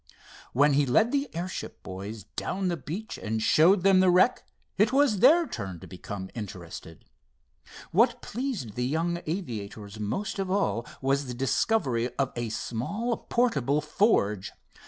When 0.53 0.73
he 0.73 0.87
led 0.87 1.11
the 1.11 1.29
airship 1.31 1.83
boys 1.83 2.23
down 2.35 2.69
the 2.69 2.75
beach 2.75 3.19
and 3.19 3.39
showed 3.39 3.83
them 3.83 3.99
the 3.99 4.09
wreck, 4.09 4.43
it 4.75 4.91
was 4.91 5.19
their 5.19 5.45
turn 5.47 5.79
to 5.79 5.85
become 5.85 6.31
interested. 6.33 7.05
What 7.91 8.19
pleased 8.19 8.73
the 8.73 8.87
young 8.87 9.21
aviators 9.27 9.99
most 9.99 10.39
of 10.39 10.49
all 10.49 10.87
was 11.03 11.27
the 11.27 11.35
discovery 11.35 12.09
of 12.15 12.31
a 12.35 12.49
small 12.49 13.15
portable 13.15 13.79
forge. 13.79 14.51